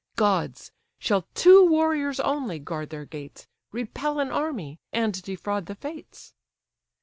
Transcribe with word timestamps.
Gods! 0.15 0.71
shall 0.97 1.27
two 1.35 1.63
warriors 1.63 2.19
only 2.21 2.57
guard 2.57 2.89
their 2.89 3.05
gates, 3.05 3.47
Repel 3.71 4.19
an 4.19 4.31
army, 4.31 4.79
and 4.91 5.21
defraud 5.21 5.67
the 5.67 5.75
fates?" 5.75 6.33